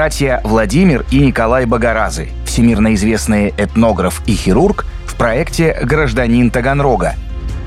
[0.00, 7.16] братья Владимир и Николай Богоразы, всемирно известные этнограф и хирург в проекте «Гражданин Таганрога».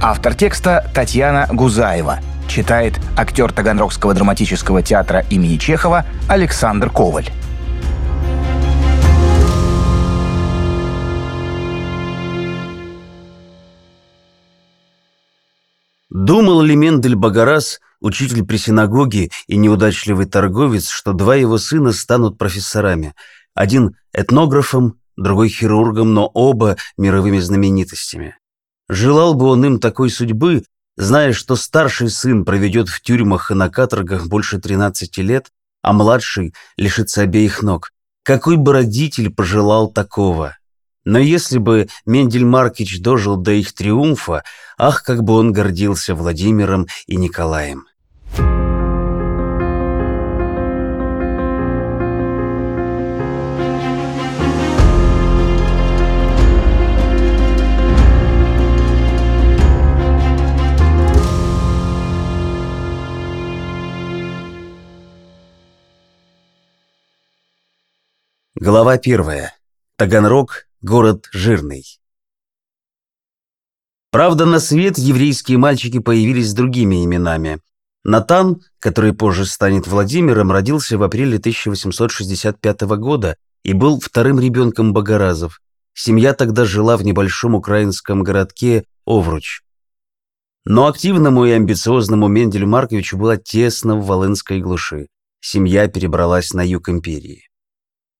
[0.02, 2.22] Автор текста Татьяна Гузаева.
[2.48, 7.30] Читает актер Таганрогского драматического театра имени Чехова Александр Коваль.
[16.10, 22.38] Думал ли Мендель Багарас, учитель при синагоге и неудачливый торговец, что два его сына станут
[22.38, 23.16] профессорами?
[23.56, 28.38] Один этнографом, другой хирургом, но оба мировыми знаменитостями.
[28.90, 30.64] Желал бы он им такой судьбы,
[30.98, 35.48] зная, что старший сын проведет в тюрьмах и на каторгах больше 13 лет,
[35.82, 37.92] а младший лишится обеих ног.
[38.24, 40.58] Какой бы родитель пожелал такого?
[41.06, 44.44] Но если бы Мендель Маркич дожил до их триумфа,
[44.78, 47.86] ах, как бы он гордился Владимиром и Николаем.
[68.56, 69.54] Глава первая.
[69.98, 71.84] Таганрог город жирный.
[74.10, 77.60] Правда, на свет еврейские мальчики появились с другими именами.
[78.04, 85.62] Натан, который позже станет Владимиром, родился в апреле 1865 года и был вторым ребенком Богоразов.
[85.94, 89.62] Семья тогда жила в небольшом украинском городке Овруч.
[90.66, 95.08] Но активному и амбициозному Менделю Марковичу было тесно в Волынской глуши.
[95.40, 97.50] Семья перебралась на юг империи.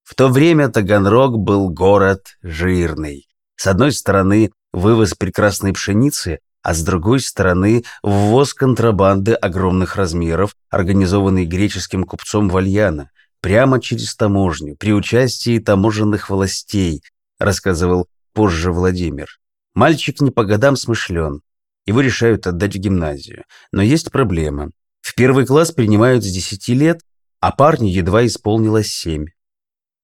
[0.04, 3.28] В то время Таганрог был город жирный.
[3.56, 11.46] С одной стороны, вывоз прекрасной пшеницы, а с другой стороны, ввоз контрабанды огромных размеров, организованный
[11.46, 13.12] греческим купцом Вальяна,
[13.42, 17.04] прямо через таможню, при участии таможенных властей,
[17.38, 19.28] рассказывал позже Владимир.
[19.76, 21.42] Мальчик не по годам смышлен.
[21.86, 23.44] Его решают отдать в гимназию.
[23.74, 24.72] Но есть проблема.
[25.02, 27.02] В первый класс принимают с 10 лет,
[27.42, 29.26] а парню едва исполнилось 7.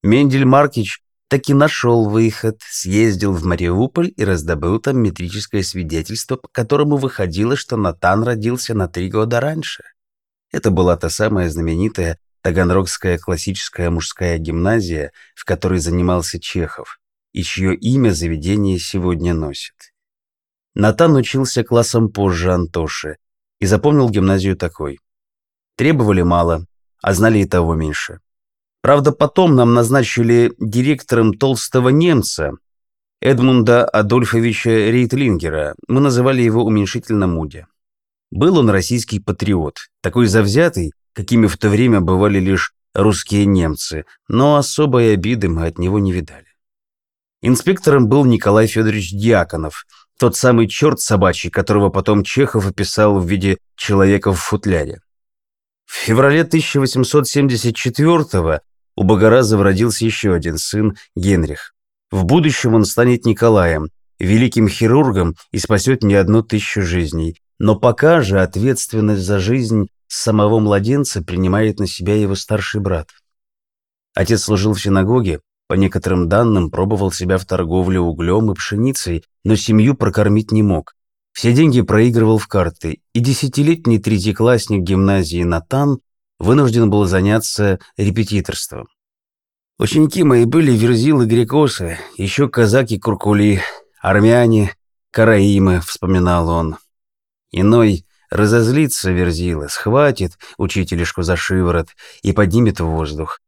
[0.04, 6.98] Мендель Маркич таки нашел выход, съездил в Мариуполь и раздобыл там метрическое свидетельство, по которому
[6.98, 9.84] выходило, что Натан родился на три года раньше.
[10.52, 17.00] Это была та самая знаменитая Таганрогская классическая мужская гимназия, в которой занимался Чехов,
[17.32, 19.94] и чье имя заведение сегодня носит.
[20.74, 23.18] Натан учился классом позже Антоши
[23.60, 25.00] и запомнил гимназию такой.
[25.76, 26.66] Требовали мало,
[27.02, 28.20] а знали и того меньше.
[28.82, 32.54] Правда, потом нам назначили директором толстого немца,
[33.22, 35.76] Эдмунда Адольфовича Рейтлингера.
[35.90, 37.68] Мы называли его уменьшительно Муди.
[38.32, 44.56] Был он российский патриот, такой завзятый, какими в то время бывали лишь русские немцы, но
[44.56, 46.46] особой обиды мы от него не видали.
[47.42, 49.86] Инспектором был Николай Федорович Дьяконов,
[50.18, 55.02] тот самый черт собачий, которого потом Чехов описал в виде человека в футляре.
[55.86, 58.62] В феврале 1874
[59.00, 61.74] у Богоразова родился еще один сын, Генрих.
[62.12, 63.88] В будущем он станет Николаем,
[64.20, 67.38] великим хирургом и спасет не одну тысячу жизней.
[67.60, 73.08] Но пока же ответственность за жизнь самого младенца принимает на себя его старший брат.
[74.16, 75.40] Отец служил в синагоге,
[75.70, 80.94] по некоторым данным пробовал себя в торговле углем и пшеницей, но семью прокормить не мог.
[81.32, 86.00] Все деньги проигрывал в карты, и десятилетний третьеклассник гимназии Натан
[86.40, 88.88] вынужден был заняться репетиторством.
[89.78, 93.62] Ученики мои были верзилы грекосы, еще казаки-куркули,
[94.02, 94.76] армяне,
[95.12, 96.78] караимы, вспоминал он.
[97.52, 101.90] Иной разозлится верзила, схватит учителешку за шиворот
[102.22, 103.40] и поднимет в воздух.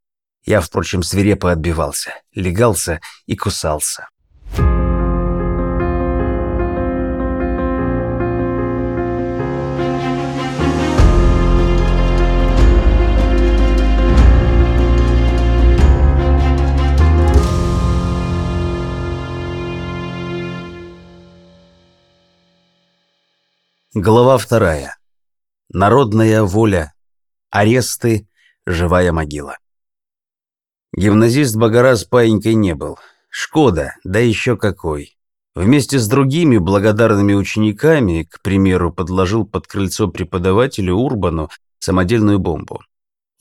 [0.43, 4.07] Я, впрочем, свирепо отбивался, легался и кусался.
[23.93, 24.95] Глава вторая.
[25.67, 26.93] Народная воля.
[27.49, 28.25] Аресты.
[28.65, 29.57] Живая могила.
[30.95, 32.97] Гимназист Багарас паинькой не был.
[33.27, 35.17] Шкода, да еще какой.
[35.55, 41.49] Вместе с другими благодарными учениками, к примеру, подложил под крыльцо преподавателю Урбану
[41.79, 42.79] самодельную бомбу.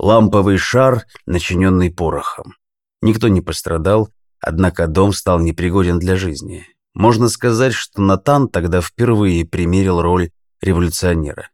[0.01, 2.55] Ламповый шар, начиненный порохом.
[3.03, 4.09] Никто не пострадал,
[4.41, 6.67] однако дом стал непригоден для жизни.
[6.93, 11.51] Можно сказать, что Натан тогда впервые примерил роль революционера.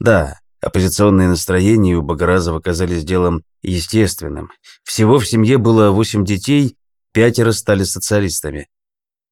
[0.00, 4.50] Да, оппозиционные настроения у Багаразова казались делом естественным.
[4.82, 6.76] Всего в семье было восемь детей,
[7.12, 8.68] пятеро стали социалистами.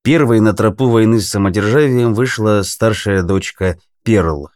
[0.03, 4.49] Первой на тропу войны с самодержавием вышла старшая дочка Перл.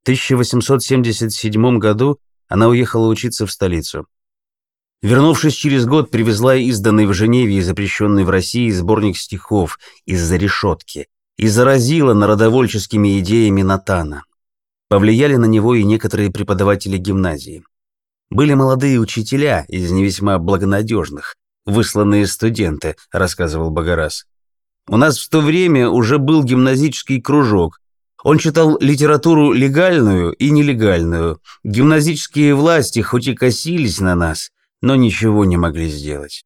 [0.00, 2.18] В 1877 году
[2.48, 4.06] она уехала учиться в столицу.
[5.00, 11.08] Вернувшись через год, привезла изданный в Женеве и запрещенный в России сборник стихов «Из-за решетки»
[11.36, 14.24] и заразила народовольческими идеями Натана.
[14.88, 17.64] Повлияли на него и некоторые преподаватели гимназии.
[18.30, 21.36] Были молодые учителя из не весьма благонадежных,
[21.66, 24.24] высланные студенты, рассказывал Богораз.
[24.88, 27.78] У нас в то время уже был гимназический кружок.
[28.24, 31.40] Он читал литературу легальную и нелегальную.
[31.64, 34.50] Гимназические власти хоть и косились на нас,
[34.80, 36.44] но ничего не могли сделать.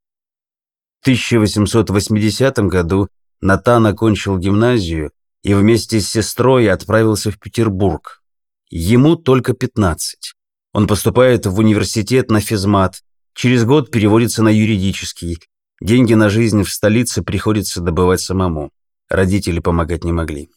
[1.00, 3.08] В 1880 году
[3.40, 5.12] Натан окончил гимназию
[5.42, 8.22] и вместе с сестрой отправился в Петербург.
[8.68, 10.32] Ему только 15.
[10.72, 13.02] Он поступает в университет на физмат,
[13.34, 15.38] через год переводится на юридический.
[15.80, 18.70] Деньги на жизнь в столице приходится добывать самому.
[19.08, 20.48] Родители помогать не могли.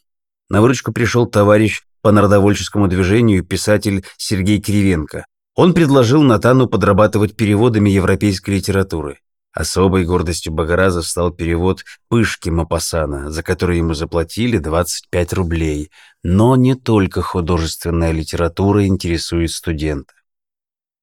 [0.50, 5.26] На выручку пришел товарищ по народовольческому движению писатель Сергей Кривенко.
[5.56, 9.20] Он предложил Натану подрабатывать переводами европейской литературы.
[9.54, 15.90] Особой гордостью Багараза стал перевод «Пышки Мапасана», за который ему заплатили 25 рублей.
[16.24, 20.14] Но не только художественная литература интересует студента.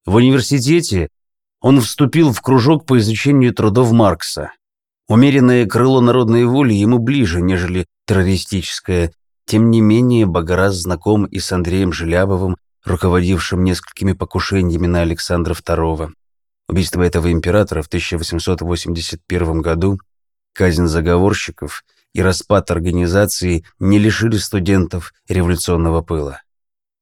[0.04, 1.08] В университете
[1.60, 4.52] он вступил в кружок по изучению трудов Маркса.
[5.08, 9.12] Умеренное крыло народной воли ему ближе, нежели террористическое.
[9.46, 16.12] Тем не менее, Багараз знаком и с Андреем Желябовым, руководившим несколькими покушениями на Александра II.
[16.68, 19.98] Убийство этого императора в 1881 году,
[20.52, 26.42] казнь заговорщиков и распад организации не лишили студентов революционного пыла.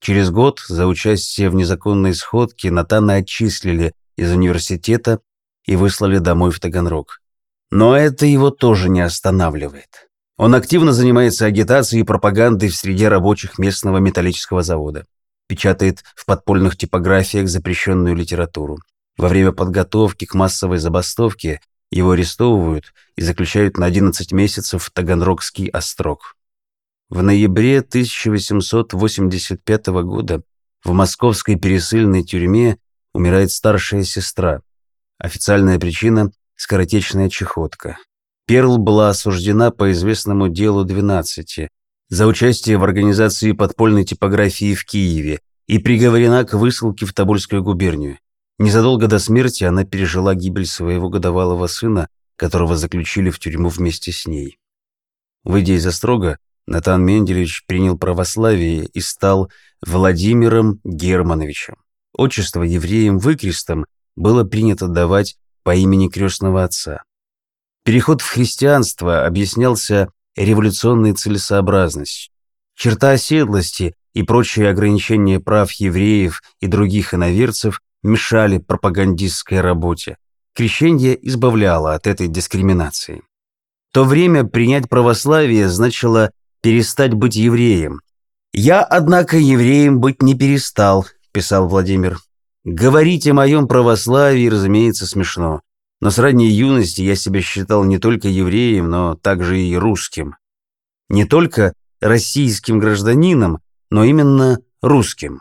[0.00, 5.20] Через год за участие в незаконной сходке Натана отчислили из университета
[5.64, 7.20] и выслали домой в Таганрог.
[7.70, 10.08] Но это его тоже не останавливает.
[10.36, 15.06] Он активно занимается агитацией и пропагандой в среде рабочих местного металлического завода
[15.46, 18.78] печатает в подпольных типографиях запрещенную литературу.
[19.16, 25.68] Во время подготовки к массовой забастовке его арестовывают и заключают на 11 месяцев в Таганрогский
[25.68, 26.36] острог.
[27.08, 30.42] В ноябре 1885 года
[30.82, 32.78] в московской пересыльной тюрьме
[33.12, 34.62] умирает старшая сестра.
[35.18, 37.98] Официальная причина– скоротечная чехотка.
[38.46, 41.68] Перл была осуждена по известному делу 12,
[42.08, 48.18] за участие в организации подпольной типографии в Киеве и приговорена к высылке в Тобольскую губернию.
[48.58, 54.26] Незадолго до смерти она пережила гибель своего годовалого сына, которого заключили в тюрьму вместе с
[54.26, 54.58] ней.
[55.42, 59.50] Выйдя из острога, Натан Менделевич принял православие и стал
[59.84, 61.76] Владимиром Германовичем.
[62.12, 63.86] Отчество евреям выкрестом
[64.16, 67.02] было принято давать по имени крестного отца.
[67.84, 72.32] Переход в христианство объяснялся революционной целесообразностью.
[72.74, 80.16] Черта оседлости и прочие ограничения прав евреев и других иноверцев мешали пропагандистской работе.
[80.54, 83.22] Крещение избавляло от этой дискриминации.
[83.90, 86.30] В то время принять православие значило
[86.62, 88.00] перестать быть евреем.
[88.52, 92.20] «Я, однако, евреем быть не перестал»,– писал Владимир.
[92.64, 95.62] «Говорить о моем православии, разумеется, смешно.
[96.00, 100.36] Но с ранней юности я себя считал не только евреем, но также и русским.
[101.08, 103.58] Не только российским гражданином,
[103.90, 105.40] но именно русским.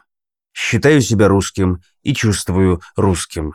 [0.53, 3.53] Считаю себя русским и чувствую русским.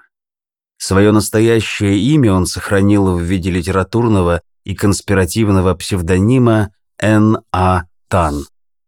[0.79, 7.85] Свое настоящее имя он сохранил в виде литературного и конспиративного псевдонима Н.А.
[8.09, 8.45] Тан.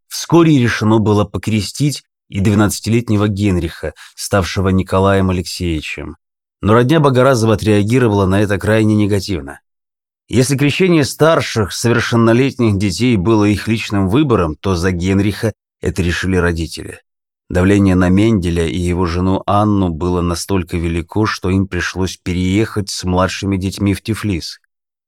[0.09, 6.17] Вскоре решено было покрестить и 12-летнего Генриха, ставшего Николаем Алексеевичем.
[6.61, 9.61] Но родня Богоразова отреагировала на это крайне негативно.
[10.29, 17.01] Если крещение старших, совершеннолетних детей было их личным выбором, то за Генриха это решили родители.
[17.51, 23.05] Давление на Менделя и его жену Анну было настолько велико, что им пришлось переехать с
[23.05, 24.61] младшими детьми в Тифлис.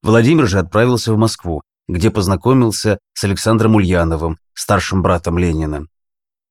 [0.02, 5.86] Владимир же отправился в Москву, где познакомился с Александром Ульяновым, старшим братом Ленина.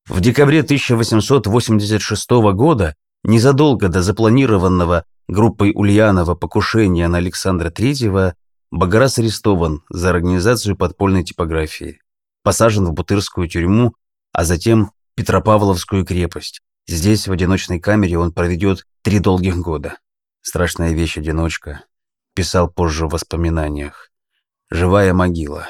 [0.07, 8.33] В декабре 1886 года Незадолго до запланированного группой Ульянова покушения на Александра III
[8.71, 11.99] Багарас арестован за организацию подпольной типографии,
[12.43, 13.93] посажен в Бутырскую тюрьму,
[14.31, 16.61] а затем Петропавловскую крепость.
[16.87, 19.99] Здесь, в одиночной камере, он проведет три долгих года.
[20.41, 21.83] Страшная вещь одиночка.
[22.33, 24.09] Писал позже в воспоминаниях.
[24.71, 25.67] Живая могила.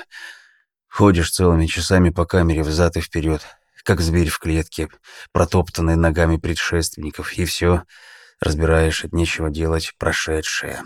[0.87, 3.41] Ходишь целыми часами по камере взад и вперед,
[3.83, 4.87] как зверь в клетке,
[5.33, 7.83] протоптанный ногами предшественников, и все.
[8.39, 10.81] разбираешь от нечего делать прошедшее.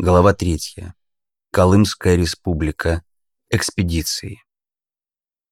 [0.00, 0.94] Глава третья.
[1.50, 3.02] Колымская республика.
[3.50, 4.44] Экспедиции.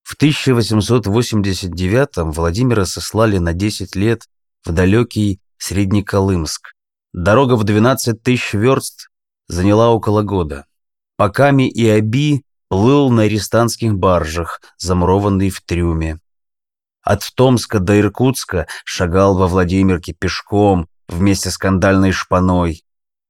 [0.05, 4.29] В 1889-м Владимира сослали на 10 лет
[4.65, 6.75] в далекий Среднеколымск.
[7.13, 9.09] Дорога в 12 тысяч верст
[9.49, 10.67] заняла около года.
[11.17, 16.21] Поками и Аби плыл на арестантских баржах, замурованный в трюме.
[17.03, 22.86] От Томска до Иркутска шагал во Владимирке пешком вместе с скандальной шпаной.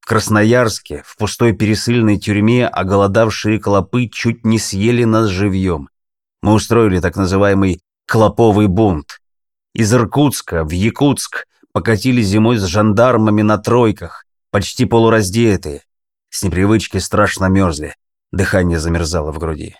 [0.07, 5.89] Красноярске, в пустой пересыльной тюрьме, оголодавшие клопы чуть не съели нас живьем.
[6.43, 9.21] Мы устроили так называемый «клоповый бунт».
[9.75, 15.83] Из Иркутска в Якутск покатили зимой с жандармами на тройках, почти полураздетые.
[16.31, 17.97] С непривычки страшно мерзли,
[18.31, 19.75] дыхание замерзало в груди.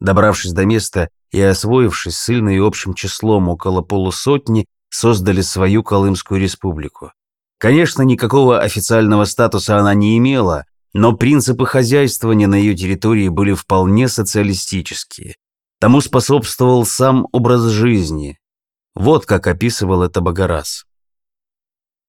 [0.00, 7.12] Добравшись до места и освоившись сильно и общим числом около полусотни, создали свою Колымскую республику.
[7.60, 10.64] Конечно, никакого официального статуса она не имела,
[10.94, 15.36] но принципы хозяйствования на ее территории были вполне социалистические.
[15.78, 18.38] Тому способствовал сам образ жизни.
[18.94, 20.86] Вот как описывал это Богораз.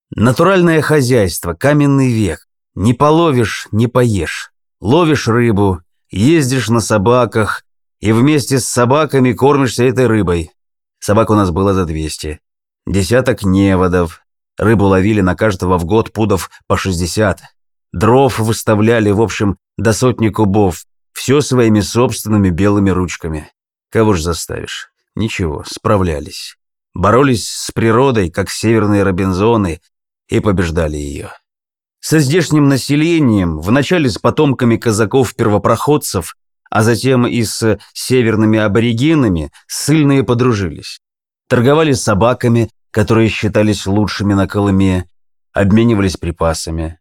[0.09, 2.47] Натуральное хозяйство, каменный век.
[2.73, 4.53] Не половишь, не поешь.
[4.79, 7.63] Ловишь рыбу, ездишь на собаках
[7.99, 10.51] и вместе с собаками кормишься этой рыбой.
[10.99, 12.39] Собак у нас было за 200.
[12.87, 14.21] Десяток неводов,
[14.57, 17.41] Рыбу ловили на каждого в год пудов по 60.
[17.93, 20.85] Дров выставляли, в общем, до сотни кубов.
[21.13, 23.51] Все своими собственными белыми ручками.
[23.89, 24.91] Кого ж заставишь?
[25.15, 26.57] Ничего, справлялись.
[26.93, 29.81] Боролись с природой, как северные робинзоны,
[30.27, 31.31] и побеждали ее.
[31.99, 36.35] Со здешним населением, вначале с потомками казаков-первопроходцев,
[36.69, 40.99] а затем и с северными аборигенами, ссыльные подружились.
[41.47, 45.05] Торговали собаками, которые считались лучшими на Колыме,
[45.53, 46.99] обменивались припасами.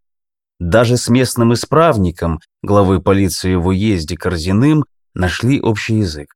[0.58, 6.34] Даже с местным исправником, главой полиции в уезде Корзиным, нашли общий язык.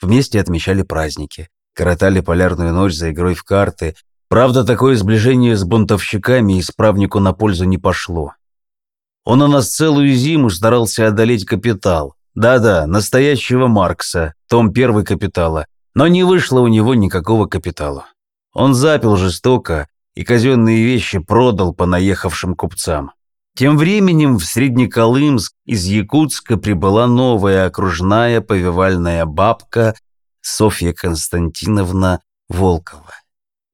[0.00, 3.94] Вместе отмечали праздники, коротали полярную ночь за игрой в карты.
[4.28, 8.32] Правда, такое сближение с бунтовщиками исправнику на пользу не пошло.
[9.24, 12.14] Он у нас целую зиму старался одолеть капитал.
[12.34, 15.66] Да-да, настоящего Маркса, том первый капитала.
[15.94, 18.06] Но не вышло у него никакого капитала.
[18.54, 23.10] Он запил жестоко и казенные вещи продал по наехавшим купцам.
[23.56, 29.94] Тем временем в Среднеколымск из Якутска прибыла новая окружная повивальная бабка
[30.40, 33.14] Софья Константиновна Волкова.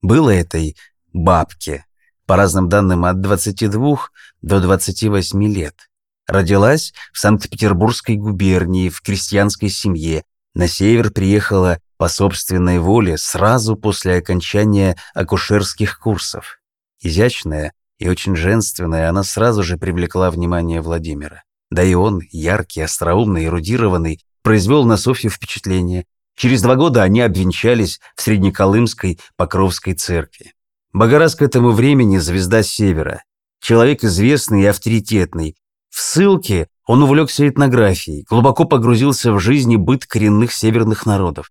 [0.03, 0.77] Было этой
[1.13, 1.85] бабке,
[2.27, 3.99] по разным данным, от 22
[4.43, 5.91] до 28 лет.
[6.27, 10.25] Родилась в Санкт-Петербургской губернии в крестьянской семье.
[10.55, 16.59] На север приехала по собственной воле сразу после окончания акушерских курсов.
[17.03, 21.43] Изящная и очень женственная, она сразу же привлекла внимание Владимира.
[21.71, 26.07] Да и он, яркий, остроумный, эрудированный, произвел на Софью впечатление.
[26.37, 30.55] Через два года они обвенчались в Среднеколымской Покровской церкви.
[30.95, 33.25] Богораз к этому времени звезда Севера.
[33.61, 35.55] Человек известный и авторитетный.
[35.91, 41.51] В ссылке он увлекся этнографией, глубоко погрузился в жизнь и быт коренных северных народов.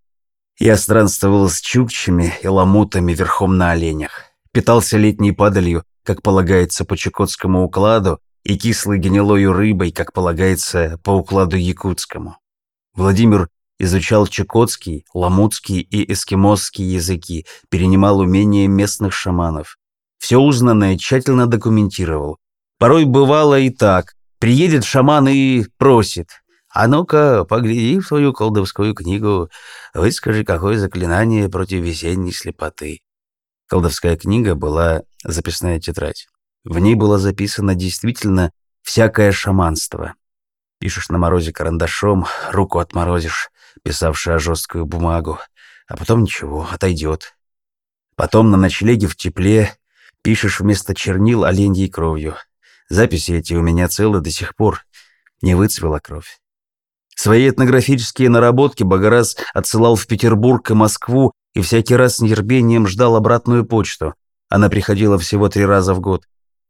[0.60, 4.26] Я странствовал с чукчами и ламутами верхом на оленях.
[4.52, 11.12] Питался летней падалью, как полагается по чукотскому укладу, и кислой гнилою рыбой, как полагается по
[11.12, 12.40] укладу якутскому.
[12.94, 13.48] Владимир
[13.80, 19.78] изучал чукотский, ламутский и эскимосский языки, перенимал умения местных шаманов.
[20.18, 22.38] Все узнанное тщательно документировал.
[22.78, 24.16] Порой бывало и так.
[24.40, 26.42] Приедет шаман и просит.
[26.72, 29.50] А ну-ка, погляди в свою колдовскую книгу,
[29.94, 33.02] выскажи, какое заклинание против весенней слепоты.
[33.68, 36.28] Колдовская книга была записная тетрадь.
[36.64, 38.52] В ней было записано действительно
[38.84, 40.14] всякое шаманство.
[40.80, 43.50] Пишешь на морозе карандашом, руку отморозишь,
[43.84, 45.40] писавшая жесткую бумагу,
[45.88, 47.36] а потом ничего, отойдет.
[48.16, 49.76] Потом на ночлеге в тепле
[50.22, 52.36] пишешь вместо чернил оленьей кровью.
[52.90, 54.86] Записи эти у меня целы до сих пор.
[55.42, 56.40] Не выцвела кровь.
[57.22, 63.18] Свои этнографические наработки Богораз отсылал в Петербург и Москву и всякий раз с нетерпением ждал
[63.18, 64.14] обратную почту.
[64.48, 66.24] Она приходила всего три раза в год.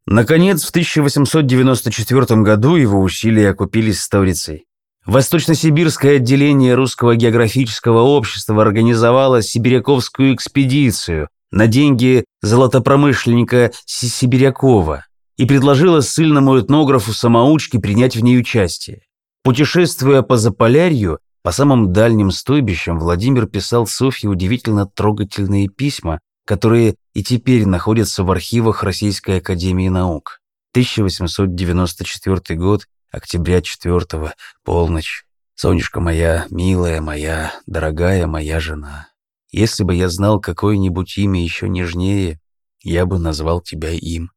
[0.07, 4.65] Наконец, в 1894 году его усилия окупились сторицей.
[5.05, 15.05] Восточно-сибирское отделение Русского географического общества организовало сибиряковскую экспедицию на деньги золотопромышленника Сибирякова
[15.37, 19.03] и предложило ссыльному этнографу-самоучке принять в ней участие.
[19.49, 27.23] Путешествуя по Заполярью, по самым дальним стойбищам Владимир писал Софье удивительно трогательные письма, которые и
[27.23, 30.39] теперь находятся в архивах Российской Академии Наук.
[30.73, 35.25] 1894 год, октября 4 полночь.
[35.55, 39.07] Сонечка моя, милая моя, дорогая моя жена.
[39.49, 42.39] Если бы я знал какое-нибудь имя еще нежнее,
[42.81, 44.29] я бы назвал тебя им.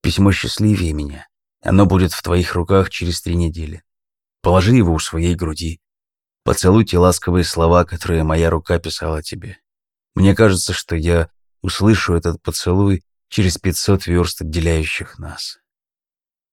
[0.00, 1.26] Письмо счастливее меня.
[1.62, 3.82] Оно будет в твоих руках через три недели.
[4.44, 5.80] Положи его у своей груди.
[6.44, 9.56] Поцелуй те ласковые слова, которые моя рука писала тебе.
[10.14, 11.30] Мне кажется, что я
[11.62, 15.56] услышу этот поцелуй через 500 верст отделяющих нас.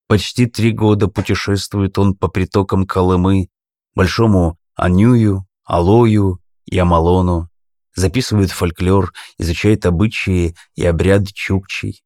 [0.07, 3.49] Почти три года путешествует он по притокам Колымы,
[3.93, 7.49] Большому Анюю, Алою и Амалону,
[7.93, 12.01] записывает фольклор, изучает обычаи и обряды чукчей.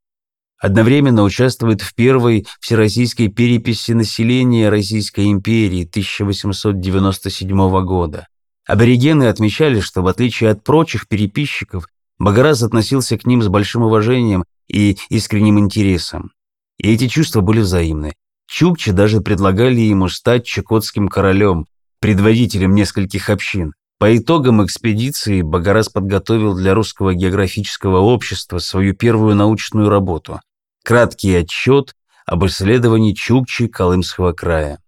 [0.59, 8.27] Одновременно участвует в первой всероссийской переписи населения Российской империи 1897 года.
[8.65, 14.45] Аборигены отмечали, что в отличие от прочих переписчиков, Багарас относился к ним с большим уважением
[14.67, 16.31] и искренним интересом.
[16.77, 18.13] И эти чувства были взаимны.
[18.47, 21.67] Чукчи даже предлагали ему стать чукотским королем,
[22.00, 23.74] предводителем нескольких общин.
[23.97, 30.41] По итогам экспедиции Багарас подготовил для Русского географического общества свою первую научную работу–
[30.83, 34.79] краткий отчет об исследовании Чукчи Колымского края.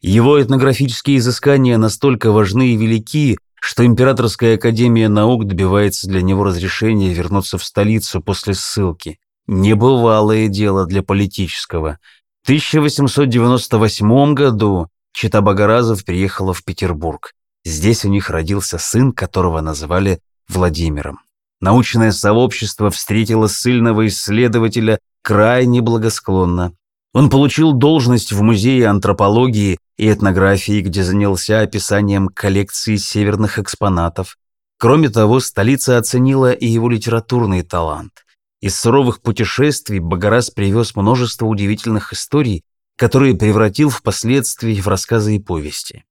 [0.00, 7.12] Его этнографические изыскания настолько важны и велики, что Императорская академия наук добивается для него разрешения
[7.12, 9.18] вернуться в столицу после ссылки.
[9.48, 11.98] Небывалое дело для политического.
[12.42, 17.32] В 1898 году Чита Багаразов приехала в Петербург.
[17.64, 21.20] Здесь у них родился сын, которого называли Владимиром.
[21.60, 26.74] Научное сообщество встретило сильного исследователя крайне благосклонно.
[27.14, 34.38] Он получил должность в Музее антропологии и этнографии, где занялся описанием коллекции северных экспонатов.
[34.78, 38.24] Кроме того, столица оценила и его литературный талант.
[38.60, 42.64] Из суровых путешествий Багарас привез множество удивительных историй,
[42.96, 46.04] которые превратил впоследствии в рассказы и повести.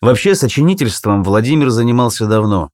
[0.00, 2.70] Вообще, сочинительством Владимир занимался давно.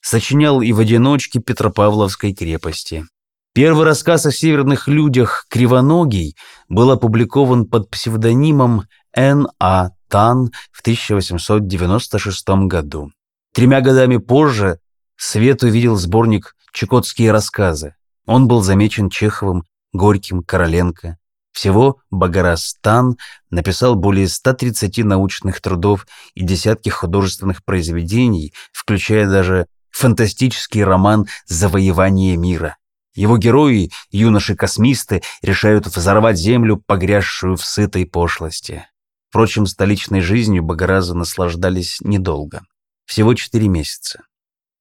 [0.00, 3.06] Сочинял и в одиночке Петропавловской крепости.
[3.54, 6.36] Первый рассказ о северных людях «Кривоногий»
[6.68, 9.48] был опубликован под псевдонимом Н.
[9.60, 9.90] А.
[10.08, 13.10] Тан в 1896 году.
[13.52, 14.78] Тремя годами позже
[15.16, 17.94] свет увидел сборник «Чукотские рассказы»,
[18.26, 21.18] он был замечен Чеховым, Горьким, Короленко.
[21.54, 23.16] Всего Багарастан
[23.48, 32.76] написал более 130 научных трудов и десятки художественных произведений, включая даже фантастический роман «Завоевание мира».
[33.14, 38.88] Его герои, юноши-космисты, решают взорвать Землю, погрязшую в сытой пошлости.
[39.28, 42.62] Впрочем, столичной жизнью Багаразы наслаждались недолго.
[43.06, 44.24] Всего четыре месяца.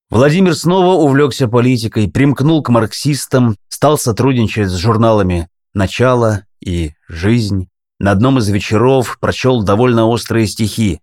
[0.10, 7.70] Владимир снова увлекся политикой, примкнул к марксистам, стал сотрудничать с журналами «Начало» и «Жизнь».
[8.00, 11.00] На одном из вечеров прочел довольно острые стихи.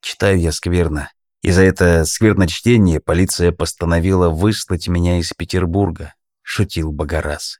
[0.00, 1.10] Читаю я скверно.
[1.42, 7.58] И за это скверное чтение полиция постановила выслать меня из Петербурга, шутил Богораз.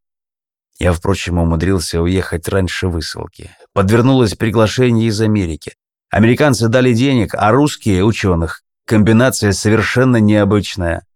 [0.78, 3.50] Я, впрочем, умудрился уехать раньше высылки.
[3.72, 5.74] Подвернулось приглашение из Америки.
[6.10, 8.62] Американцы дали денег, а русские– ученых.
[8.86, 11.06] Комбинация совершенно необычная.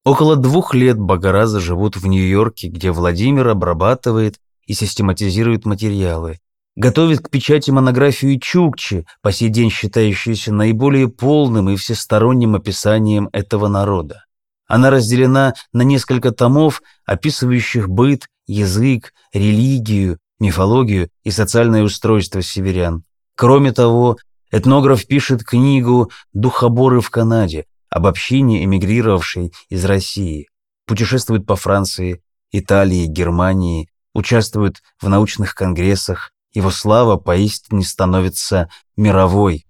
[0.05, 6.39] Около двух лет Багаразы живут в Нью-Йорке, где Владимир обрабатывает и систематизирует материалы,
[6.75, 13.67] готовит к печати монографию Чукчи, по сей день считающуюся наиболее полным и всесторонним описанием этого
[13.67, 14.25] народа.
[14.67, 23.03] Она разделена на несколько томов, описывающих быт, язык, религию, мифологию и социальное устройство северян.
[23.35, 24.17] Кроме того,
[24.51, 30.49] этнограф пишет книгу «Духоборы в Канаде» об общине, эмигрировавшей из России.
[30.85, 36.31] Путешествует по Франции, Италии, Германии, участвует в научных конгрессах.
[36.51, 39.67] Его слава поистине становится мировой.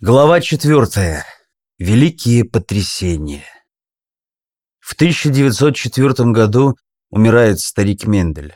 [0.00, 1.24] Глава четвертая.
[1.78, 3.44] Великие потрясения.
[4.92, 6.76] В 1904 году
[7.10, 8.52] умирает старик Мендель.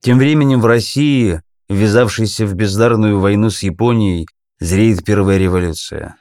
[0.00, 4.26] Тем временем в России, ввязавшейся в бездарную войну с Японией,
[4.58, 6.16] зреет первая революция.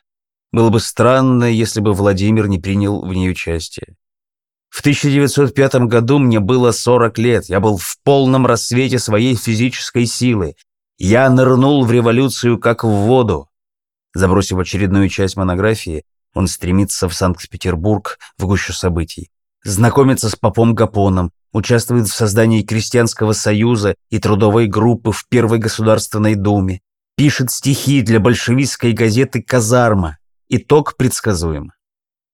[0.52, 3.96] Было бы странно, если бы Владимир не принял в ней участие.
[4.68, 10.56] В 1905 году мне было 40 лет, я был в полном рассвете своей физической силы.
[10.98, 13.48] Я нырнул в революцию как в воду.
[14.14, 19.30] Забросив очередную часть монографии, он стремится в Санкт-Петербург в гущу событий.
[19.66, 26.36] Знакомится с попом Гапоном, участвует в создании Крестьянского союза и трудовой группы в Первой Государственной
[26.36, 26.82] Думе,
[27.18, 30.20] пишет стихи для большевистской газеты «Казарма».
[30.50, 31.72] Итог предсказуем.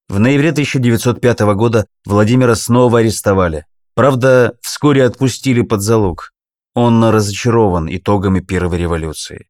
[0.10, 3.66] В ноябре 1905 года Владимира снова арестовали.
[3.96, 6.32] Правда, вскоре отпустили под залог.
[6.76, 9.48] Он разочарован итогами Первой революции.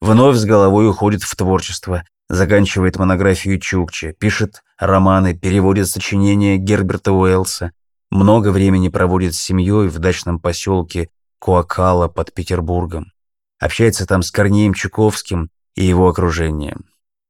[0.00, 7.72] Вновь с головой уходит в творчество, заканчивает монографию Чукчи, пишет романы, переводит сочинения Герберта Уэллса,
[8.10, 13.12] много времени проводит с семьей в дачном поселке Куакала под Петербургом.
[13.60, 16.86] Общается там с Корнеем Чуковским и его окружением.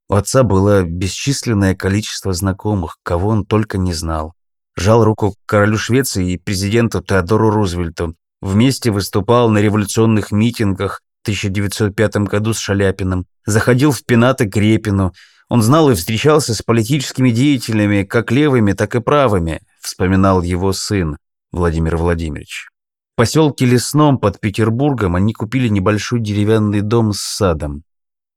[0.08, 4.34] У отца было бесчисленное количество знакомых, кого он только не знал.
[4.76, 8.14] Жал руку королю Швеции и президенту Теодору Рузвельту.
[8.40, 15.12] Вместе выступал на революционных митингах 1905 году с Шаляпиным, заходил в пенаты к Репину.
[15.48, 21.16] Он знал и встречался с политическими деятелями, как левыми, так и правыми, вспоминал его сын
[21.52, 22.68] Владимир Владимирович.
[23.14, 27.82] В поселке Лесном под Петербургом они купили небольшой деревянный дом с садом.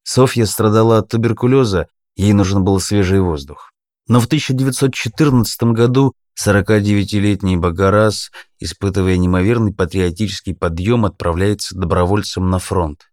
[0.03, 3.71] Софья страдала от туберкулеза, ей нужен был свежий воздух.
[4.07, 13.11] Но в 1914 году 49-летний Багарас, испытывая неимоверный патриотический подъем, отправляется добровольцем на фронт.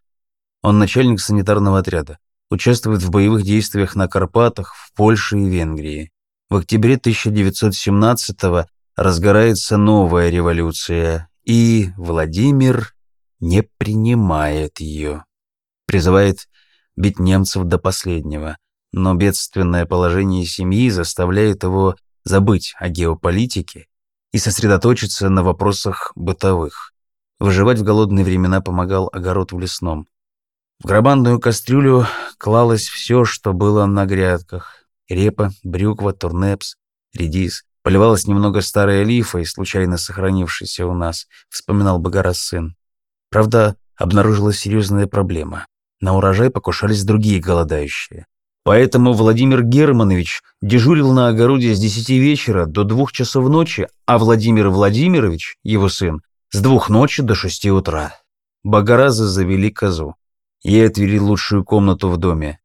[0.62, 2.18] Он начальник санитарного отряда,
[2.50, 6.11] участвует в боевых действиях на Карпатах, в Польше и Венгрии.
[6.48, 12.94] В октябре 1917-го разгорается новая революция, и Владимир
[13.40, 15.24] не принимает ее.
[15.87, 16.48] Призывает
[16.96, 18.56] бить немцев до последнего,
[18.92, 23.87] но бедственное положение семьи заставляет его забыть о геополитике
[24.32, 26.92] и сосредоточиться на вопросах бытовых.
[27.38, 30.08] Выживать в голодные времена помогал огород в лесном.
[30.80, 32.06] В гробанную кастрюлю
[32.38, 34.84] клалось все, что было на грядках.
[35.08, 36.76] Репа, брюква, турнепс,
[37.12, 37.64] редис.
[37.82, 42.76] Поливалась немного старая лифа, случайно сохранившаяся у нас, вспоминал Багарас сын.
[43.30, 45.66] Правда, обнаружилась серьезная проблема.
[46.00, 48.26] На урожай покушались другие голодающие.
[48.62, 54.68] Поэтому Владимир Германович дежурил на огороде с 10 вечера до 2 часов ночи, а Владимир
[54.68, 58.14] Владимирович, его сын, с двух ночи до 6 утра.
[58.62, 60.14] Багаразы завели козу.
[60.62, 62.58] Ей отвели лучшую комнату в доме.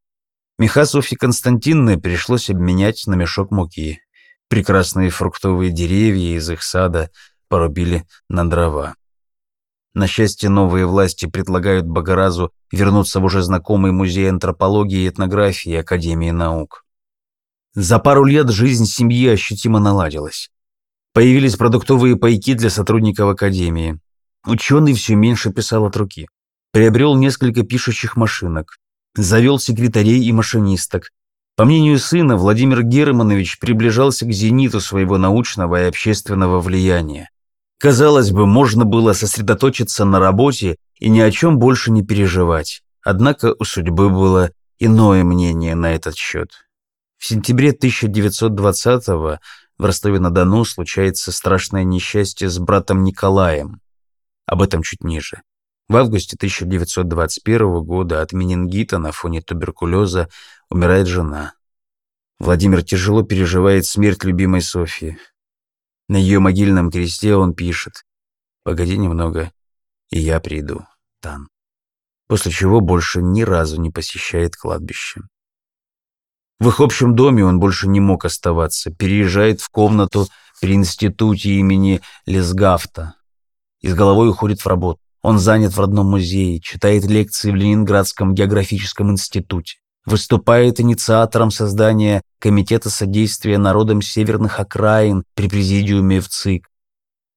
[0.58, 4.02] Меха Софьи Константиновны пришлось обменять на мешок муки.
[4.48, 7.10] Прекрасные фруктовые деревья из их сада
[7.48, 8.96] порубили на дрова.
[9.94, 16.32] На счастье, новые власти предлагают Багаразу вернуться в уже знакомый музей антропологии и этнографии Академии
[16.32, 16.84] наук.
[17.76, 20.52] За пару лет жизнь семьи ощутимо наладилась.
[21.14, 24.00] Появились продуктовые пайки для сотрудников академии.
[24.46, 26.28] Ученый все меньше писал от руки.
[26.74, 28.80] Приобрел несколько пишущих машинок.
[29.16, 31.12] Завел секретарей и машинисток.
[31.56, 37.30] По мнению сына, Владимир Германович приближался к зениту своего научного и общественного влияния.
[37.78, 42.82] Казалось бы, можно было сосредоточиться на работе и ни о чем больше не переживать.
[43.04, 46.66] Однако у судьбы было иное мнение на этот счет.
[47.20, 49.38] В сентябре 1920-го
[49.78, 53.80] в Ростове-на-Дону случается страшное несчастье с братом Николаем.
[54.48, 55.44] Об этом чуть ниже.
[55.90, 60.30] В августе 1921 года от менингита на фоне туберкулеза
[60.70, 61.54] умирает жена.
[62.40, 65.18] Владимир тяжело переживает смерть любимой Софьи.
[66.08, 68.06] На ее могильном кресте он пишет
[68.64, 69.52] «Погоди немного,
[70.10, 70.86] и я приду,
[71.22, 71.50] Тан».
[72.28, 75.22] После чего больше ни разу не посещает кладбище.
[76.60, 80.28] В их общем доме он больше не мог оставаться, переезжает в комнату
[80.62, 83.16] при институте имени Лесгафта.
[83.82, 85.02] И с головой уходит в работу.
[85.24, 92.90] Он занят в родном музее, читает лекции в Ленинградском географическом институте, выступает инициатором создания Комитета
[92.90, 96.68] содействия народам северных окраин при президиуме в ЦИК.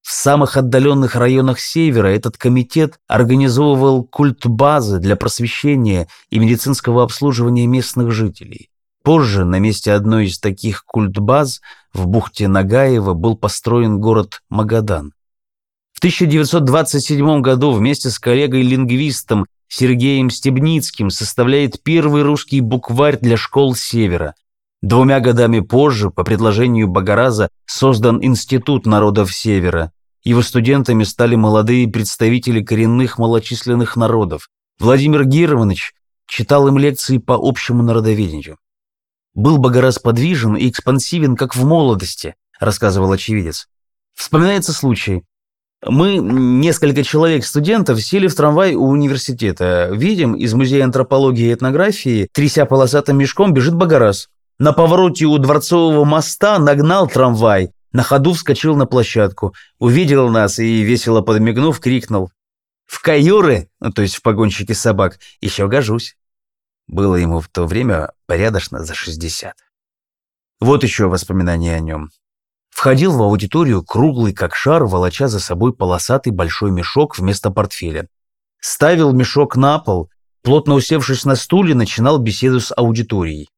[0.03, 7.69] В самых отдаленных районах Севера этот комитет организовывал культ базы для просвещения и медицинского обслуживания
[7.69, 8.71] местных жителей.
[9.05, 11.61] Позже на месте одной из таких культбаз
[11.93, 15.13] в бухте Нагаева был построен город Магадан.
[15.97, 24.35] В 1927 году вместе с коллегой-лингвистом Сергеем Стебницким составляет первый русский букварь для школ Севера.
[24.83, 29.91] Двумя годами позже, по предложению Багараза, создан Институт народов Севера.
[30.23, 34.51] Его студентами стали молодые представители коренных малочисленных народов.
[34.79, 35.95] Владимир Германович
[36.29, 38.59] читал им лекции по общему народоведению.
[39.33, 43.67] «Был Багараз подвижен и экспансивен, как в молодости», рассказывал очевидец.
[44.15, 45.23] Вспоминается случай.
[45.85, 49.91] Мы, несколько человек студентов, сели в трамвай у университета.
[49.93, 54.29] Видим, из музея антропологии и этнографии, тряся полосатым мешком, бежит Багарас.
[54.59, 57.73] На повороте у Дворцового моста нагнал трамвай.
[57.93, 59.55] На ходу вскочил на площадку.
[59.79, 62.31] Увидел нас и, весело подмигнув, крикнул.
[62.87, 66.17] «В каюры, ну, то есть в погонщике собак, еще гожусь».
[66.87, 69.55] Было ему в то время порядочно за 60.
[70.61, 72.11] Вот еще воспоминания о нем.
[72.77, 78.07] Входил в аудиторию круглый как шар, волоча за собой полосатый большой мешок вместо портфеля.
[78.61, 80.11] Ставил мешок на пол,
[80.43, 83.49] плотно усевшись на стуле, начинал беседу с аудиторией.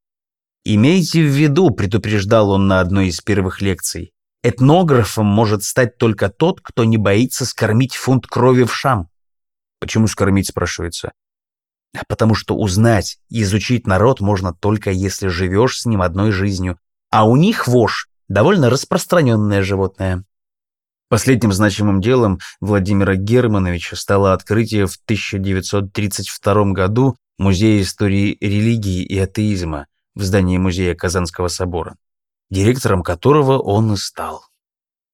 [0.65, 4.13] «Имейте в виду»,— предупреждал он на одной из первых лекций,
[4.45, 9.09] «этнографом может стать только тот, кто не боится скормить фунт крови в шам».
[9.81, 11.11] «Почему скормить?»— спрашивается.
[11.93, 16.79] «А потому что узнать и изучить народ можно только если живешь с ним одной жизнью.
[17.11, 20.25] А у них вошь довольно распространенное животное.
[21.09, 29.87] Последним значимым делом Владимира Германовича стало открытие в 1932 году Музея истории религии и атеизма
[30.15, 31.97] в здании Музея Казанского собора,
[32.51, 34.43] директором которого он и стал.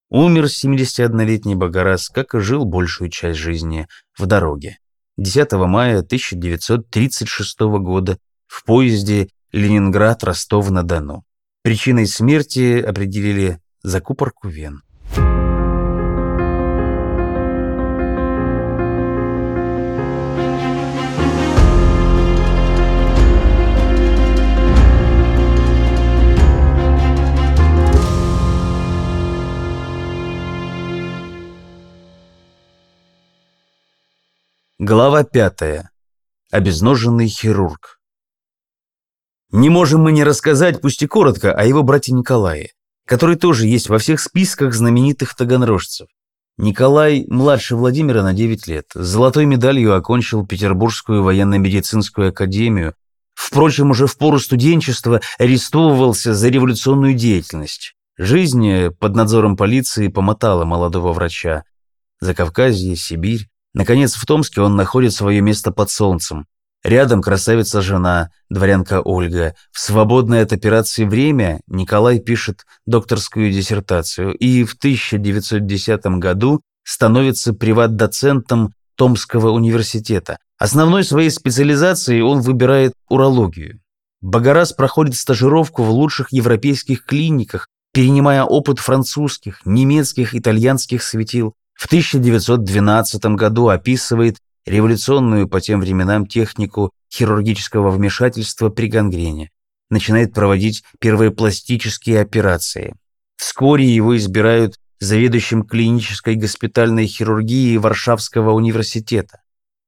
[0.09, 4.79] Умер 71-летний Багарас, как и жил большую часть жизни в дороге.
[5.17, 11.25] 10 мая 1936 года в поезде Ленинград-Ростов-на-Дону.
[11.65, 14.83] Причиной смерти определили закупорку вен.
[34.79, 35.91] Глава пятая.
[36.51, 37.99] Обезноженный хирург.
[39.57, 42.71] Не можем мы не рассказать, пусть и коротко, о его брате Николае,
[43.07, 46.09] который тоже есть во всех списках знаменитых таганрожцев.
[46.59, 52.97] Николай младше Владимира на 9 лет, с золотой медалью окончил Петербургскую военно-медицинскую академию,
[53.35, 57.95] впрочем, уже в пору студенчества арестовывался за революционную деятельность.
[58.19, 61.63] Жизнь под надзором полиции помотала молодого врача.
[62.19, 63.49] Закавказье, Сибирь.
[63.73, 66.49] Наконец, в Томске он находит свое место под солнцем.
[66.85, 69.55] Рядом красавица-жена, дворянка Ольга.
[69.73, 78.75] В свободное от операции время Николай пишет докторскую диссертацию и в 1910 году становится приват-доцентом
[78.97, 80.37] Томского университета.
[80.59, 83.81] Основной своей специализацией он выбирает урологию.
[84.21, 91.55] Багарас проходит стажировку в лучших европейских клиниках, перенимая опыт французских, немецких, итальянских светил.
[91.73, 94.37] В 1912 году описывает
[94.67, 99.51] революционную по тем временам технику хирургического вмешательства при гангрене.
[99.91, 102.95] начинает проводить первые пластические операции.
[103.37, 109.43] Вскоре его избирают заведующим клинической госпитальной хирургией Варшавского университета.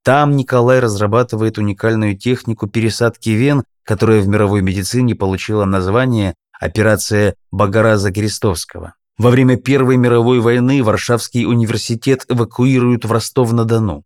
[0.04, 8.12] Там Николай разрабатывает уникальную технику пересадки вен, которая в мировой медицине получила название «Операция Багараза
[8.12, 8.94] Крестовского».
[9.18, 14.04] Во время Первой мировой войны Варшавский университет эвакуируют в Ростов-на-Дону.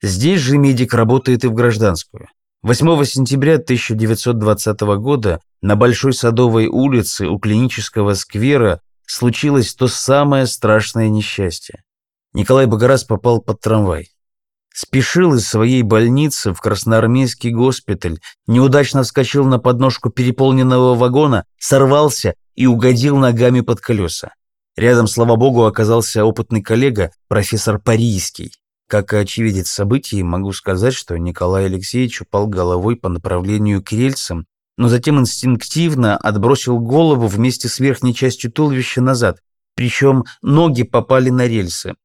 [0.00, 2.28] Здесь же медик работает и в гражданскую.
[2.62, 11.08] 8 сентября 1920 года на Большой Садовой улице у клинического сквера случилось то самое страшное
[11.08, 11.82] несчастье.
[12.32, 14.10] Николай Багарас попал под трамвай.
[14.72, 22.66] Спешил из своей больницы в красноармейский госпиталь, неудачно вскочил на подножку переполненного вагона, сорвался и
[22.66, 24.34] угодил ногами под колеса.
[24.76, 28.52] Рядом, слава богу, оказался опытный коллега, профессор Парийский.
[28.88, 34.46] Как очевидец событий, могу сказать, что Николай Алексеевич упал головой по направлению к рельсам,
[34.78, 39.40] но затем инстинктивно отбросил голову вместе с верхней частью туловища назад,
[39.74, 41.96] причем ноги попали на рельсы.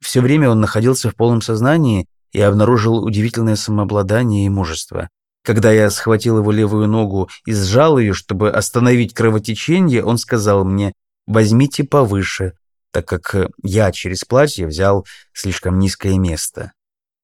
[0.00, 5.08] Все время он находился в полном сознании и обнаружил удивительное самообладание и мужество.
[5.44, 10.92] Когда я схватил его левую ногу и сжал ее, чтобы остановить кровотечение, он сказал мне
[11.26, 12.52] «возьмите повыше»,
[12.90, 16.72] так как я через платье взял слишком низкое место.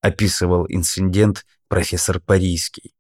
[0.01, 2.95] Описывал инцидент профессор Парийский.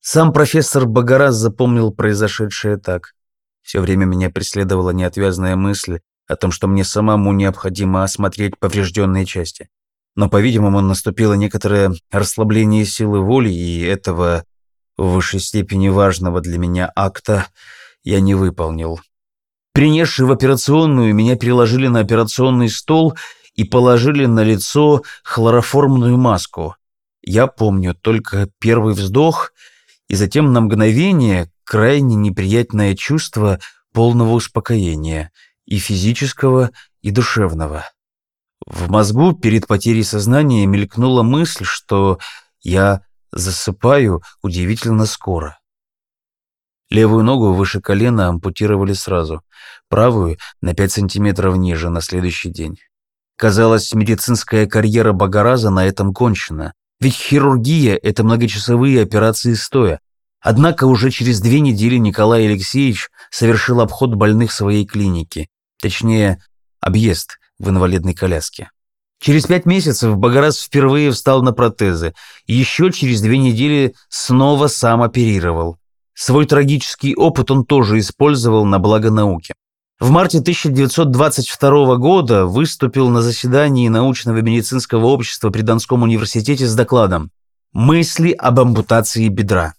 [0.00, 3.14] Сам профессор Багарас запомнил произошедшее так.
[3.62, 9.68] Все время меня преследовала неотвязная мысль о том, что мне самому необходимо осмотреть поврежденные части.
[10.14, 14.44] Но, по-видимому, наступило некоторое расслабление силы воли, и этого
[14.96, 17.46] в высшей степени важного для меня акта
[18.02, 19.00] я не выполнил.
[19.78, 23.16] Принесши в операционную, меня переложили на операционный стол
[23.54, 26.74] и положили на лицо хлороформную маску.
[27.22, 29.52] Я помню только первый вздох
[30.08, 33.60] и затем на мгновение крайне неприятное чувство
[33.92, 35.30] полного успокоения
[35.64, 37.84] и физического, и душевного.
[38.66, 42.18] В мозгу перед потерей сознания мелькнула мысль, что
[42.62, 45.57] я засыпаю удивительно скоро.
[46.90, 49.42] Левую ногу выше колена ампутировали сразу,
[49.88, 52.78] правую на 5 сантиметров ниже на следующий день.
[53.36, 60.00] Казалось, медицинская карьера Багараза на этом кончена, ведь хирургия– это многочасовые операции стоя.
[60.40, 65.48] Однако уже через две недели Николай Алексеевич совершил обход больных своей клиники,
[65.80, 66.42] точнее,
[66.80, 68.70] объезд в инвалидной коляске.
[69.20, 72.14] Через пять месяцев Багарас впервые встал на протезы,
[72.46, 75.77] еще через две недели снова сам оперировал.
[76.20, 79.54] Свой трагический опыт он тоже использовал на благо науки.
[80.00, 87.30] В марте 1922 года выступил на заседании научного медицинского общества при Донском университете с докладом
[87.72, 89.74] «Мысли об ампутации бедра».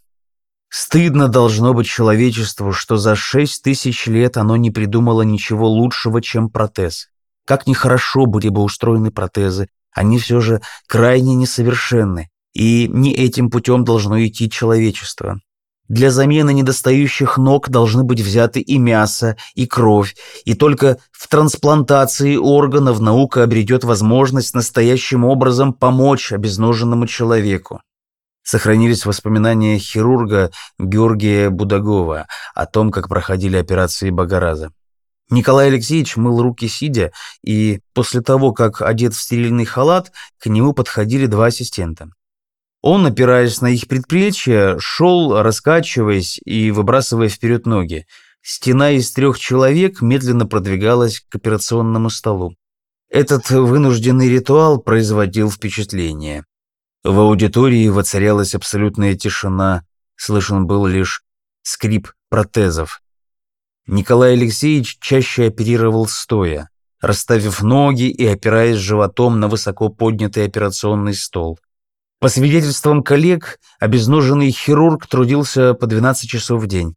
[0.70, 6.50] Стыдно должно быть человечеству, что за шесть тысяч лет оно не придумало ничего лучшего, чем
[6.50, 7.10] протез.
[7.46, 13.84] Как нехорошо были бы устроены протезы, они все же крайне несовершенны, и не этим путем
[13.84, 15.42] должно идти человечество.
[15.90, 22.36] Для замены недостающих ног должны быть взяты и мясо, и кровь, и только в трансплантации
[22.36, 27.82] органов наука обретет возможность настоящим образом помочь обезноженному человеку.
[28.44, 34.72] Сохранились воспоминания хирурга Георгия Будагова о том, как проходили операции Багараза.
[35.32, 37.12] Николай Алексеевич мыл руки сидя,
[37.44, 42.10] и после того, как одет в стерильный халат, к нему подходили два ассистента.
[42.82, 48.06] Он, опираясь на их предплечья, шел, раскачиваясь и выбрасывая вперед ноги.
[48.42, 52.56] Стена из трех человек медленно продвигалась к операционному столу.
[53.10, 56.46] Этот вынужденный ритуал производил впечатление.
[57.04, 59.84] В аудитории воцарялась абсолютная тишина,
[60.16, 61.24] слышен был лишь
[61.64, 63.02] скрип протезов.
[63.88, 66.70] Николай Алексеевич чаще оперировал стоя,
[67.02, 71.58] расставив ноги и опираясь животом на высоко поднятый операционный стол.
[72.20, 76.96] По свидетельствам коллег, обезноженный хирург трудился по 12 часов в день.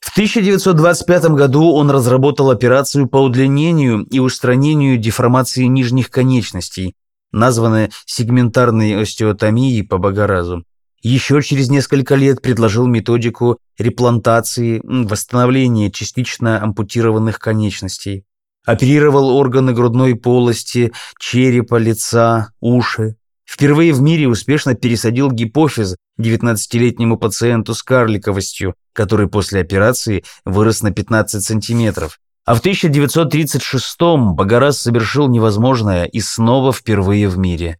[0.00, 6.94] В 1925 году он разработал операцию по удлинению и устранению деформации нижних конечностей,
[7.30, 10.64] названная сегментарной остеотомией по Багаразу.
[11.02, 18.24] Еще через несколько лет предложил методику реплантации, восстановления частично ампутированных конечностей.
[18.64, 23.16] Оперировал органы грудной полости, черепа, лица, уши.
[23.44, 30.90] Впервые в мире успешно пересадил гипофиз 19-летнему пациенту с карликовостью, который после операции вырос на
[30.90, 32.18] 15 сантиметров.
[32.46, 37.78] А в 1936-м Багарас совершил невозможное и снова впервые в мире.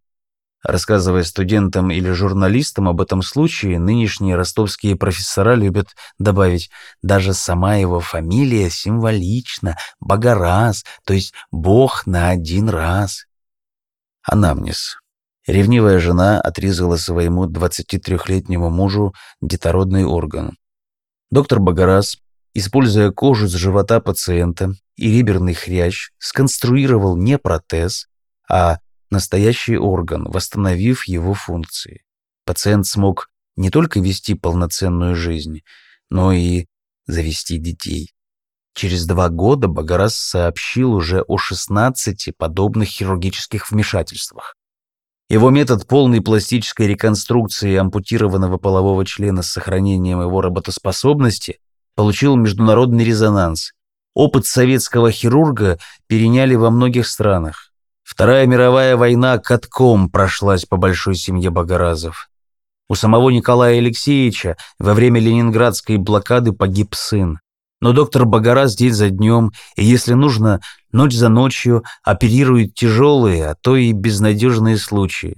[0.63, 6.71] Рассказывая студентам или журналистам об этом случае, нынешние ростовские профессора любят добавить,
[7.03, 13.25] даже сама его фамилия символична, Богораз, то есть Бог на один раз.
[14.23, 14.97] Анамнез.
[15.47, 20.57] Ревнивая жена отрезала своему 23-летнему мужу детородный орган.
[21.29, 22.17] Доктор Богораз,
[22.55, 28.07] используя кожу с живота пациента и реберный хрящ, сконструировал не протез,
[28.49, 28.79] а
[29.11, 32.03] настоящий орган, восстановив его функции.
[32.45, 35.61] Пациент смог не только вести полноценную жизнь,
[36.09, 36.65] но и
[37.05, 38.13] завести детей.
[38.73, 44.55] Через два года Багарас сообщил уже о 16 подобных хирургических вмешательствах.
[45.27, 51.59] Его метод полной пластической реконструкции ампутированного полового члена с сохранением его работоспособности
[51.95, 53.71] получил международный резонанс.
[54.13, 57.71] Опыт советского хирурга переняли во многих странах.
[58.03, 62.29] Вторая мировая война катком прошлась по большой семье Богоразов.
[62.87, 67.39] У самого Николая Алексеевича во время ленинградской блокады погиб сын.
[67.81, 70.61] Но доктор Богораз день за днем, и если нужно,
[70.91, 75.35] ночь за ночью оперирует тяжелые, а то и безнадежные случаи.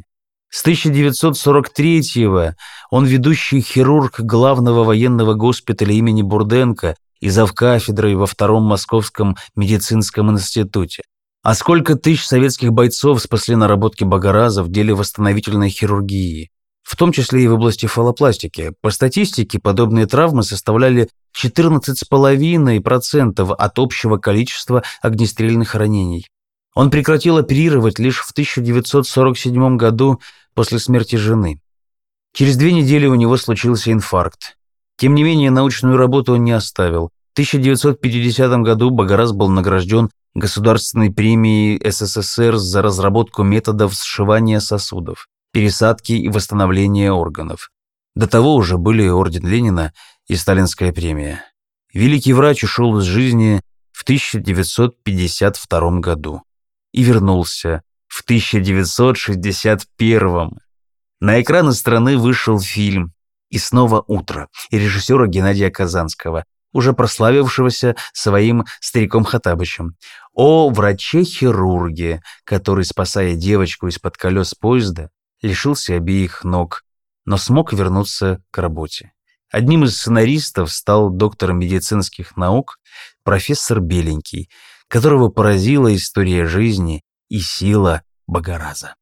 [0.49, 2.55] С 1943-го
[2.89, 11.03] он ведущий хирург главного военного госпиталя имени Бурденко и завкафедрой во Втором Московском медицинском институте.
[11.43, 16.49] А сколько тысяч советских бойцов спасли наработки Богораза в деле восстановительной хирургии,
[16.87, 18.71] в том числе и в области фалопластики.
[18.79, 26.25] По статистике, подобные травмы составляли 14,5% от общего количества огнестрельных ранений.
[26.75, 30.21] Он прекратил оперировать лишь в 1947 году
[30.53, 31.59] после смерти жены.
[32.33, 34.55] Через две недели у него случился инфаркт.
[34.97, 37.09] Тем не менее, научную работу он не оставил.
[37.33, 45.27] В 1950 году Богораз был награжден Государственной премией СССР за разработку методов сшивания сосудов,
[45.57, 47.71] пересадки и восстановления органов.
[48.13, 49.91] До того уже были Орден Ленина
[50.27, 51.43] и Сталинская премия.
[51.91, 56.43] Великий врач ушел из жизни в 1952 году
[56.91, 60.59] и вернулся в 1961.
[61.21, 63.13] На экраны страны вышел фильм
[63.49, 69.95] «И снова утро» и режиссера Геннадия Казанского, уже прославившегося своим стариком Хатабычем,
[70.35, 75.09] о враче-хирурге, который, спасая девочку из-под колес поезда,
[75.41, 76.83] лишился обеих ног,
[77.25, 79.11] но смог вернуться к работе.
[79.51, 82.79] Одним из сценаристов стал доктор медицинских наук
[83.23, 84.49] профессор Беленький,
[84.87, 88.95] которого поразила история жизни и сила Богораза.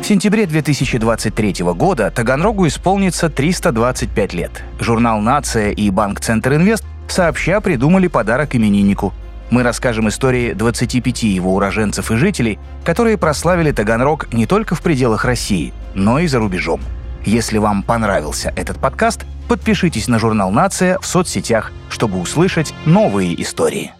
[0.00, 4.64] В сентябре 2023 года Таганрогу исполнится 325 лет.
[4.80, 9.12] Журнал «Нация» и Банк Центр Инвест сообща придумали подарок имениннику.
[9.50, 15.24] Мы расскажем истории 25 его уроженцев и жителей, которые прославили Таганрог не только в пределах
[15.24, 16.80] России, но и за рубежом.
[17.24, 23.92] Если вам понравился этот подкаст, подпишитесь на журнал «Нация» в соцсетях, чтобы услышать новые истории.